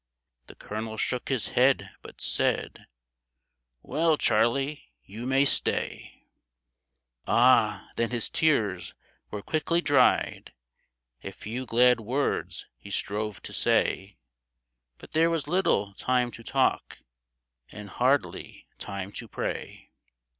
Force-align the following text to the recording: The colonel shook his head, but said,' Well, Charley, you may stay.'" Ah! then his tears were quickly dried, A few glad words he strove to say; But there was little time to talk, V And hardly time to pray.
The 0.47 0.55
colonel 0.55 0.97
shook 0.97 1.29
his 1.29 1.49
head, 1.49 1.91
but 2.01 2.21
said,' 2.21 2.87
Well, 3.83 4.17
Charley, 4.17 4.91
you 5.03 5.27
may 5.27 5.45
stay.'" 5.45 6.25
Ah! 7.27 7.87
then 7.97 8.09
his 8.09 8.27
tears 8.27 8.95
were 9.29 9.43
quickly 9.43 9.79
dried, 9.79 10.53
A 11.23 11.31
few 11.31 11.67
glad 11.67 11.99
words 11.99 12.65
he 12.79 12.89
strove 12.89 13.43
to 13.43 13.53
say; 13.53 14.17
But 14.97 15.11
there 15.11 15.29
was 15.29 15.45
little 15.45 15.93
time 15.93 16.31
to 16.31 16.41
talk, 16.43 16.97
V 17.69 17.77
And 17.77 17.87
hardly 17.91 18.65
time 18.79 19.11
to 19.11 19.27
pray. 19.27 19.91